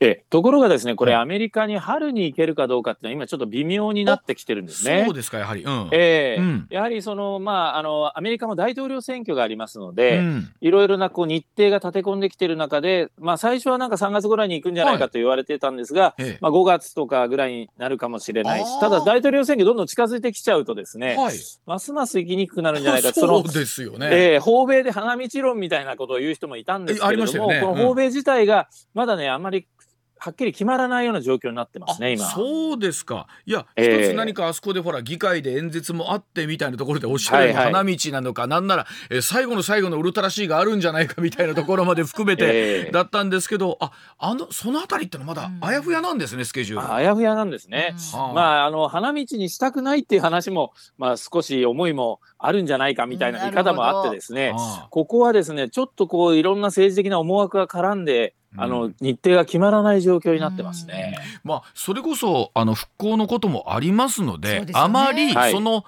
[0.00, 5.04] えところがですね、これ、アメリカに春に行けるかどうかっていうのは、今、ちょっと微妙になってきてるんですね。
[5.06, 5.62] そうですか、やはり。
[5.62, 21.34] うん、えー、うん、やはりその、まああの、アメリカも大統領選挙がありますので、うん、いろいろなこう日程が立て込んできてる中で、まあ、最初はなんか3月ぐらいに行くんじゃないかと言われてたんですが、はい、まあ、5月とかぐらいになるかもしれないし、ただ、大統領選挙どんどん近づいてきちゃうとですね、はい、
[21.66, 29.59] ますます行きにくくなるんじゃないかそうですよね、えー、訪米で花道論みたいなことを言う人もいたんですけれども、ね、この訪米自体がまだね、あんまり
[30.22, 32.26] はっきり決まらないような状況になってますね、今。
[32.26, 33.26] そうですか。
[33.46, 46.92] いや、一つ何かあそこでほら、議会で演説もあってみたいなところでおっしゃるような花道なのか、なんなら、えー、最後の最後のウルトラ C があるんじゃないかみたいなところまで含めて だったんですけど、あ、あの、そのあたりってのはまだあやふやなんですね、スケジュール。
[46.92, 47.94] あやふやなんですね。
[48.34, 54.54] まあ、あの、花道にしたくないっていう話も、まあ、少し思いもあるんじゃないかみたいな見方もあってですね、
[54.90, 61.18] ここはですね、ちょっとこう、いろんな政治的な思惑が絡んで、あの日程が決まらない状況になってますね。
[61.44, 65.84] まあそれこそあの復興のこともありますので、ね、あまりその、はい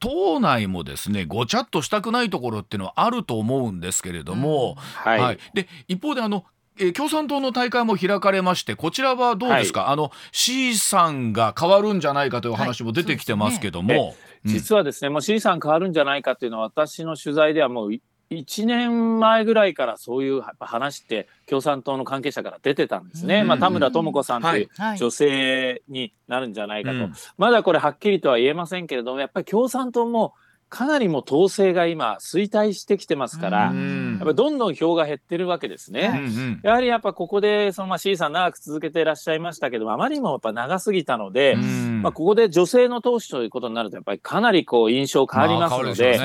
[0.00, 6.46] 党内もですねごちゃっとしたくないところっていうのはあると思うんですけれども、うん、はい、はい、で一方であの
[6.78, 14.00] えー、共産党の大会も開かれましてこちらはどうですか、はい、あの C さんが変わるんじゃないかという話も出てきてますけども、はい。
[14.00, 17.92] ねうん、実はですねもう C さん変わるんじゃないかというのは私の取材ではもう
[18.30, 30.34] 1年前ぐらいからそういう話って共産党の関係者から出てたんですね、まあ、田村智子さんという女性になるんじゃないかと、はいはい、まだこれはっきりとは言えませんけれどもやっぱり共産党も
[30.72, 33.70] かなりも統制が今衰退してきてますから、や
[34.16, 36.30] っぱどんどん票が減ってるわけですね。
[36.62, 46.18] やはりやっぱここでそのまあ C さん長く続けていらっしゃいましたけどあまりにもやっぱ長すぎたので、まあここで女性の党首ということになるとやっぱりかなりこう印象変わりますので、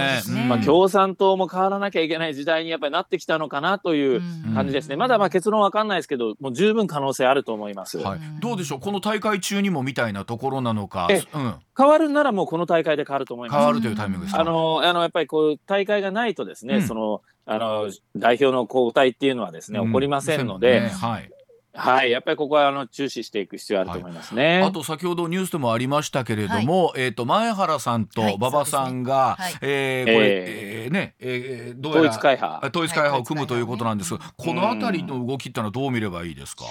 [0.47, 4.21] まあ共産党も変わらなきゃいけない時代にやっぱりなってきたのかなという
[4.53, 4.95] 感じですね。
[4.95, 7.97] まだまあ結論わかんないですけど、もう十分可能性あると思います。
[7.97, 8.79] はい、どうでしょう？
[8.79, 11.10] この大会中にもみたいなところなのか。
[11.33, 13.57] うん、変わるならもうこの大会で変わると思います。
[13.57, 20.81] 変わるというタイミングですあのあのやっぱりこう大会がないとですね、うん、そのあの代表の交代っていうのはですね、起こりませんので。
[20.81, 21.31] ね、はい。
[21.79, 24.61] はい、やっぱりここはあの注視していく必要あると思いますね。
[24.61, 29.53] はい、あと先ほどニュースでもありましたけれども、はい、えっ、ー、と前原さんと馬場さんが、はい。
[29.53, 32.67] ね、えー、これ、えー、ね、えー、どうやら統一会派。
[32.69, 36.65] 統一会派を組むということなんですが、このあたりの動きってのはどう見ればいいですか？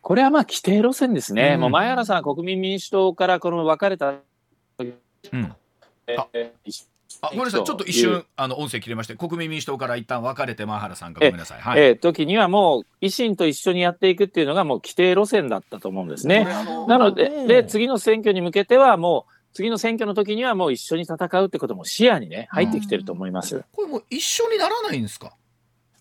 [0.00, 1.54] これはまあ規定路線ですね。
[1.54, 4.14] うん、もう前原さん国民民主党からこの別れた。
[5.32, 5.52] うん。
[6.06, 6.84] えー
[7.22, 11.60] あごめんなさいちょっと一瞬あの音声切れまして国民民主党から一旦別れてマ原さんがごめんなさい。
[11.60, 16.44] はい、えー、時にはもう維新と一緒にやっていくっていうのがもう規定路線だったと思うんですね。
[16.88, 23.64] なのでで次の選挙に向けてはもう次の選挙の時にはもう一緒に戦うってことも視野にね入ってきてると思います。
[23.72, 25.34] これもう一緒にならないんですか？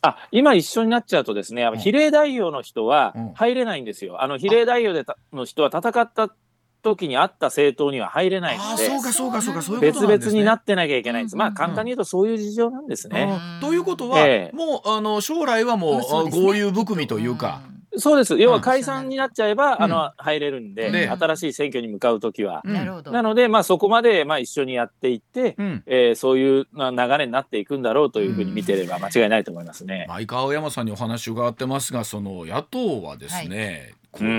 [0.02, 4.22] あ今一緒になっちゃうとですね、比例代表の人は入れないんですよ。
[4.22, 6.36] あの比例代表での人は戦った
[6.84, 11.36] 時にあった政党には入れないので、そうかそうかそうかそういうこと別々になってなきゃいけないんです。
[11.36, 13.40] まあ簡単に言うとそういう事情なんですね。
[13.62, 17.62] ということは、えー、もうあの将来はもう合流含みというか。
[17.98, 18.38] そうです。
[18.40, 22.62] 要は解散になっちゃえば、あの、入れるんで、新しい選挙に向かうときは。
[22.64, 23.12] なるほど。
[23.12, 30.06] なので、まあそこまで、まあ一緒にやっていって、うえそういう流れになっていくんだろうというふうに見てれば間違いないと思いますね。
[30.10, 34.30] 相川山さんにお話伺ってますが、その野党はですね、どう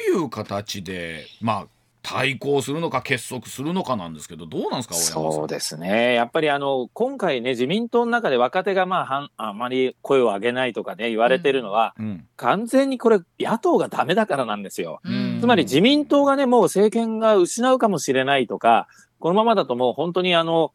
[0.00, 1.66] いう形で、まあ
[2.08, 6.14] 対抗するのか結束するのかなんですけどどうなんですかそうですね。
[6.14, 18.86] やっぱりあの今回ね自民党の中で若手がまあはんあまり声を上げないとかね言われてるのは、うん、完全にこれ野党がダメだからなんですよ、うん、つまり自民党がねもう政権が失うかもしれないとか
[19.18, 20.72] このままだともう本当にあの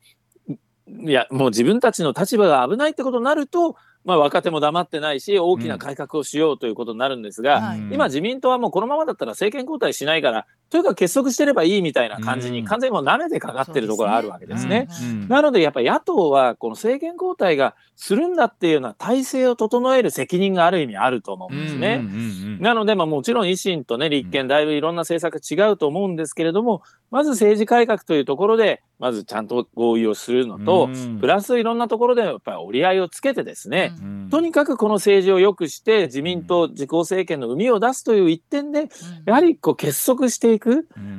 [0.90, 14.88] いやもう自分たちの立場が危ないってことになるとまあ、若手も黙ってないし大きな改革をしようということになるんですが、うん、今自民党はもうこのままだったら政権交代しないからというか結束してればいいみたいな感じに完全にもう舐めてかかってるところがあるわけですね。
[15.28, 22.02] なのでやっぱり野党はこの政権交代がするんだっていうような体制を整える責任がある意味あると思うんですね。
[22.60, 30.88] なのでまあもちろん維新とね立憲だいぶいろんな政策違うと思うんですけれどもまず政治改革というところでまずちゃんと合意をするのと、
[31.20, 33.94] プラスいろんなところでやっぱり折り合いをつけてですね、
[34.30, 38.90] とにかくこの政治を良くして自民党自公政権の生みを出すという一点で、
[39.26, 40.61] やはりこう結束していく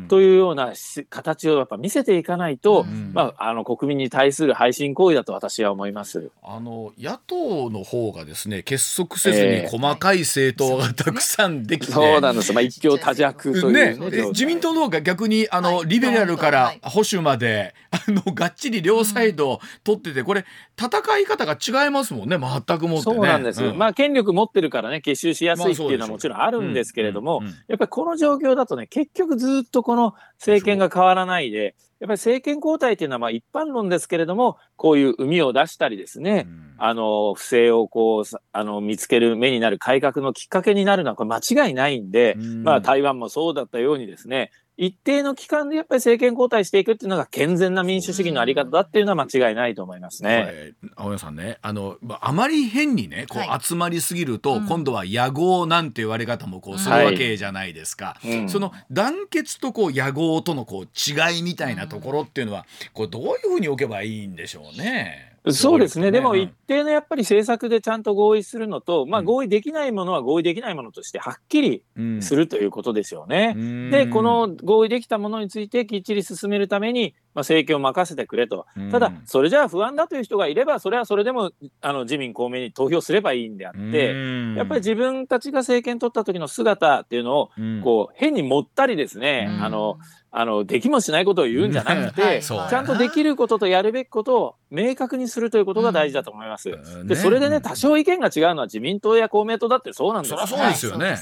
[0.09, 0.72] というような
[1.11, 6.31] 形をやっぱ見せていかないと、まあ、あの国民に対する配信行為だと私は思います。
[6.42, 20.46] あの野党の方がですね結束せずに細かい政党がたくさんできて、そうなんです、まあ、一強多弱というね、ね自民党の方が逆にあの、リベラルから保守まで、 あのがっちり両サイド取っててこれ
[20.78, 22.38] 戦い方が違いますもんね。
[22.38, 50.72] 全くもって、ね、そうなんです、うん、まあ権力持ってるからね結集しやすいっていうのはもちろんあるんですけれども、やっぱりこの状況だとね結局ずっとこの政権が変わらないでやっぱり政権交代っていうのはまあ一般論ですけれどもこういう膿を出したりですね、うん、あの不正をこうあの見つける目になる改革のきっかけになるのはこれ間違いないんで、うん、まあ台湾もそうだったようにですね一定の期間でやっぱり政権交代していくっていうのが健全な民主主義のあり方だっていうのは間違いないと思いますね。
[50.96, 51.58] 青山さんね。
[51.61, 58.16] あのあまり変にねこう集まりすぎると、はい、今度は野合なんて言われ方もこうするわけじゃないですか。
[58.22, 58.38] はい。
[58.38, 65.32] うん、その団結とこう野合とのこう違いみたいなところっていうのはこうどういうふうに置けばいいんでしょうね。
[65.50, 71.83] そうですね、でも一定のやっぱり政策でちゃんと合意するのと、まあ、合意できないものは合意できないものとしてはっきり
[72.20, 73.55] するということですよね。
[73.57, 84.14] うん、で、この合意できたものについてきっちり進めるために、まあ、政権を任せてくれと、ただ、それじゃあ不安だという人がいれば、それはそれでもあの自民、公明に投票すればいいんであって、
[84.57, 87.51] やっぱり自分たちが政権取った時の姿っていうのを、
[87.83, 89.99] こう変にもったりですね、あの
[90.35, 96.70] あのできもしないことを言うんじゃなくて、はい、ちゃんとできることとやるべきことを明確にするということが大事だと思います。
[96.70, 101.18] うん、でそれでね多少意見が違うのは自民党や公明党だってそうなんですよ、そうですよね、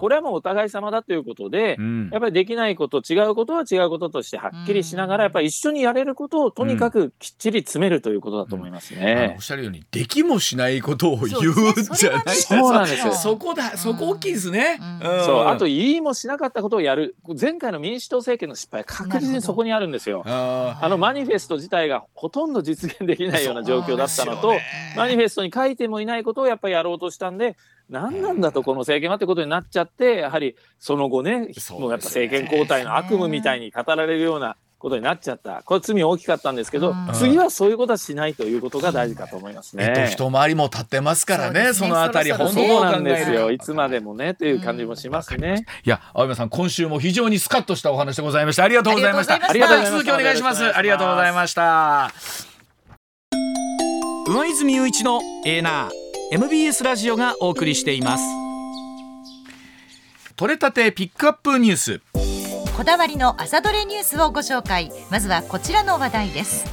[0.00, 9.34] これはもうお互い様だということで、うん、やっぱりできないこと違うことは違うこととしてはっきりしながら、やっぱり一緒にやれることをとにかくきっちり詰めるということだと思いますね。
[9.36, 11.52] おっしゃるようにできもしないことを言う
[11.96, 12.60] じゃないですか。
[12.60, 13.14] そうなんですよ。
[13.14, 14.78] そこだそこ大きいですね。
[15.24, 20.22] そうあと言いもしなかったことをやる前回の民主党政権の失敗確実にそこにあるんですよ。
[20.26, 24.62] あのマニフェスト自体がほとんど実現できないような状況だったのと、ね、
[24.96, 27.56] マニフェストに書いてもいないことをやっぱりやろうとしたんで
[27.88, 35.62] 何なんだとこの政権はってことになっちゃってやはりその後ねもうやっぱ政権交代の悪夢みたいに語られるようなことになっちゃった。
[35.62, 39.94] これ罪大きかったんですけど、次はそういうことはしないということが大事かと思いますね。
[39.96, 43.50] えっと、一回りも立ってますからね、ね、そのあたり本当そうなんですよ。
[43.50, 45.66] いつまでもねという感じもしますね。
[45.84, 48.64] いや青山さん今週も非常にスカッとしたお話でございました。
[48.64, 49.34] ありがとうございました。
[49.34, 50.04] ありがとうございました。
[50.04, 50.64] 続きお願いします。
[50.64, 52.10] ありがとうございました。
[54.26, 55.90] 上泉雄一のエーナー
[56.32, 58.24] MBS ラジオがお送りしています。
[60.36, 62.00] 取れたてピックアップニュース
[62.80, 64.90] こだわりの朝どれニュースをご紹介。
[65.10, 66.64] まずはこちらの話題です。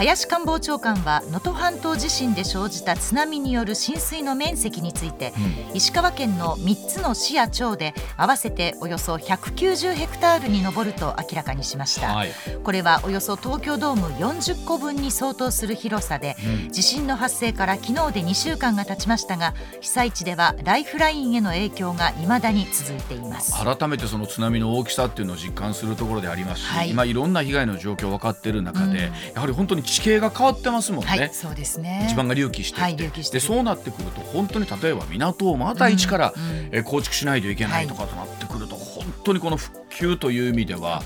[0.00, 5.34] 林官房長官は能登半島地震で生じた津波による浸水の面積について、
[5.68, 12.30] うん、石川県の3つの市や町で合わせておよそ190ヘクタールに上ると明らかにしました、はい、
[12.64, 16.34] これはおよそ東京ドーム40個分に相当する広さで、
[16.64, 23.52] うん、地震の発生から昨日で2週間が経ちましたが被災地ではライフラインへの影響が未だに続いています。
[23.52, 29.10] 改めてその津波の大きさっていうのを実感するところでありますし、はい、今いろんな被害の状況分かっている中で、うん、や
[29.42, 32.06] はり本当に地形が変わってますもんね、はい、そうですね。
[32.08, 33.10] 地盤が隆起してはい、で
[33.40, 41.02] そうなってくると本当に例えば港をまた一から、うん、え構築しないといけないとかとなってくると、本当にこの復旧という意味では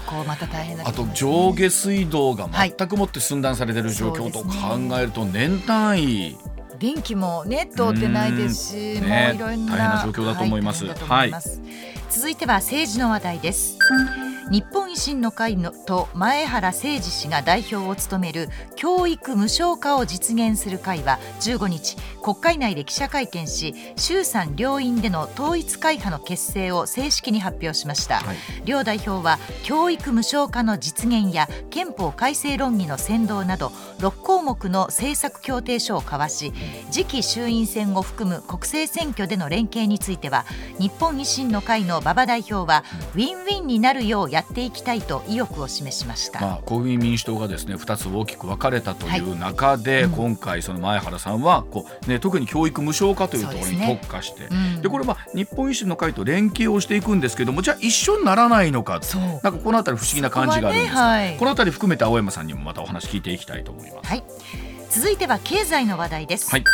[0.84, 6.36] あと上下水道が全くもって寸断されている状況と考えると年単位、
[6.78, 10.84] 電気もね通ってないですし、もういろんな、大変な状況だと思います。
[10.84, 11.32] はい、
[12.10, 13.78] 続いては政治の話題です。
[14.50, 28.36] 日本維新の会のと前原誠司氏が代表を務める教育無償化を実現する会は15日国会内で記者会見し衆参両院での統一会派の結成を正式に発表しました、はい、
[28.66, 33.68] 両代表は教育無償化の実現や憲法改正論議の先導など
[33.98, 36.52] 6項目の政策協定書を交わし
[36.90, 40.44] 次期衆院選を含む国政選挙での連携については
[40.78, 42.84] 日本維新の会の馬場代表は
[43.14, 59.00] ウィンウィンになるようやっていきたいと意欲を示しました、まあ、国民民主党がですね2つ大きく分かれたという中で、はいうん、今回その前原さんはこう、ね、特に教育無償化というところに特化してで、ねうん、これは日本維新の会と連携をしていくんですけどもじゃあ一緒にならないのか
[59.44, 64.08] なんかこの辺り不思議な感じがあるんですが、ねはい、この辺り含めて青山さんにもまたお話聞いていきたいと思います。
[64.08, 66.64] はい続いては経済の話題です、はい、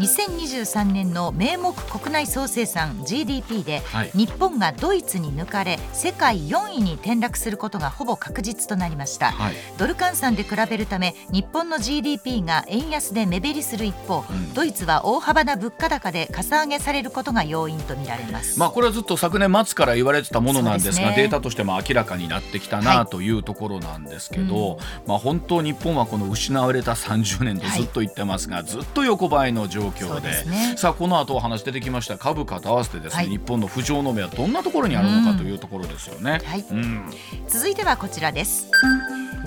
[0.00, 18.58] 2023年の名目国内総生産 GDP で、はい、日本がドイツに抜かれ世界4位に転落することがほぼ確実となりました、はい、ドル換算で比べるため日本の GDP が円安で目減りする一方、うん、ドイツは大幅な物価高でかさ上げされることが要因とみられます。
[18.58, 32.18] まあこれはずっと昨年末から言われてたものなんですが、ね、データとしても明らかになってきたなというところなんですけど、うん、まあ本当日本はこの失われた30年とずっと言ってますが、はい、ずっと横ばいの状況で、ね、さあこの後お話出てきました。
[32.18, 36.40] 株価と合わせてですね、はい、日本の浮上の目はどんなところにあるのかというところですよね。
[36.44, 36.64] はい。
[36.70, 37.10] うん、
[37.48, 38.70] 続いてはこちらです。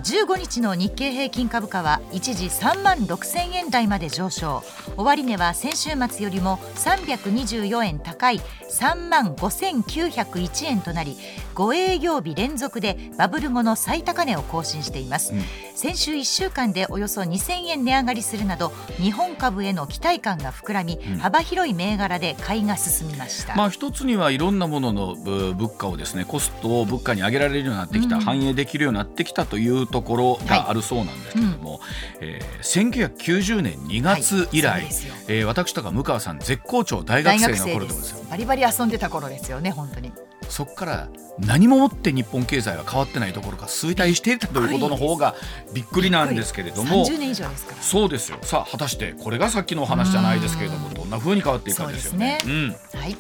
[0.03, 4.64] 15日の日経平均株価は一時3万6000円台まで上昇。
[4.97, 8.39] 終値は先週末よりも324円高い
[8.70, 11.18] 3万5901円となり
[11.55, 15.41] 5営業日連続でバブル後の最高値を更新しています、うん、
[15.76, 23.56] 先週1週間でおよそ2000円値上がりするなど日本株への期待感が膨らみ、うん、幅広い銘柄で買いが進みました。
[23.56, 31.80] まあ一つにはいろんなものの物価をですねコストを物価に上げられるようになってきた、うん、反映できるようになってきたというところがあるそうなんですけれども、はい
[32.22, 34.84] えー、1990年2月以来、はい、
[35.28, 38.26] えー、私とか向川さん絶好調大学生の頃ですよ。
[38.30, 40.12] バリバリ遊んでた頃ですよね本当に
[40.52, 45.34] そこから何ももって日本経済は変わってないところが衰退していたということの方が
[45.74, 47.82] びっくりなんですけれども30年以上ですから。
[47.82, 48.38] そうですよ。
[48.41, 52.38] さあ果たしてこれがさっきのお話じゃないですけれどもどんなふうに変わっていくかですよね、ね。
[52.45, 53.16] うん、はい、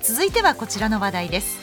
[0.00, 1.58] 続いてはこちらの話題です。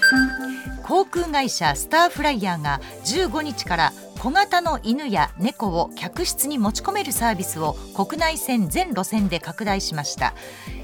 [0.84, 3.94] 航空会社スターフライヤーが15日から
[4.24, 10.34] 小型の犬や猫を客室に持ち込めるサービスを国内線全路線で拡大しました。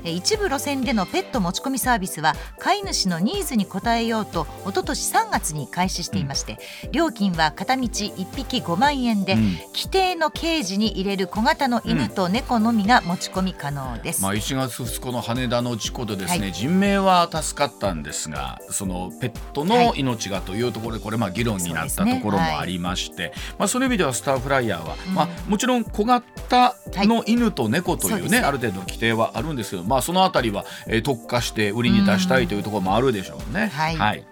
[0.04, 26.76] 一部路線でのペット持ち込みサービスは飼い主のニーズに応えようとおととし3月に開始していまして、うん、料金は片道1匹5万円で、うん、規定のケージに入れる小型の犬と猫のみが持ち込み可能です、まあ、1月2日の羽田の事故でですね、はい、人命は助かったんですがそのペットの命がというところでこれまあ議論になったところもありまして、ねはい、まあ、その意味ではスターフライヤーは、うん、まあ、もちろん小型
[27.06, 33.68] の犬と猫というね、はい、ある程度の規定はあるんですけど、まあ、そのあたりは、えー、特化して売りに出したいというところもあるでしょうね。
[33.68, 34.26] はい、はい、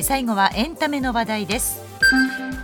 [0.00, 1.80] 最後はエンタメの話題です。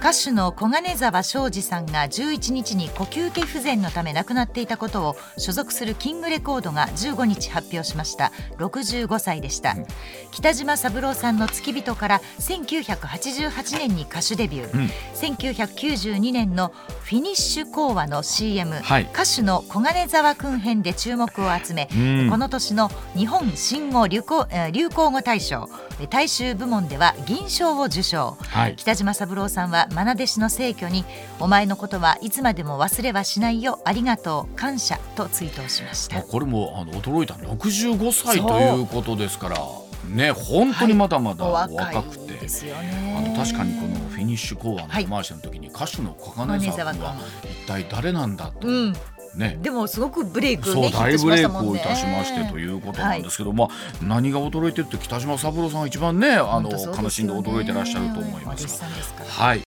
[0.00, 8.30] 歌手の小金沢庄司さんが11日に呼吸器不全のため亡くなっていたことを所属するキングレコードが15日発表しました。
[8.58, 9.86] 65歳でした、うん、
[10.30, 16.72] 北島三郎さんの付き人から1988年に歌手デビュー、うん、1992年の
[17.08, 25.70] フィニッシュ講話の CM、はい、歌手の小金沢くん編で注目を集め、うん、この年の日本新語流行流行語大賞
[26.10, 31.06] 大衆部門では銀賞を受賞、はい、北島三郎さんは愛弟子の逝去に
[31.40, 36.22] お前のことはいつまでも忘れはしないよありがとう感謝と追悼しました。
[36.22, 39.56] これもあの驚いた65歳ということですから
[40.04, 42.34] ね本当にまだまだ若くて、
[42.72, 47.02] はい、あの確かにこのフィニッシュ講話のコマーシャルの時に歌手の小金沢君。
[47.02, 48.66] は一体誰なんだと。
[48.66, 48.94] うん。
[49.34, 53.68] ね、でもすごくブレイク、ね、そう大ブレイクをいたしましてということなんですけど、はい、まあ
[54.02, 59.62] 何が驚いてるって北島三郎さんが一番ねあの、ね、悲しんで驚いてらっしゃると思いますはい。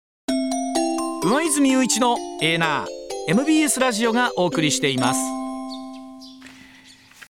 [1.23, 2.87] 上泉雄一のエーナー
[3.27, 5.46] MBS ラジオがお送りしています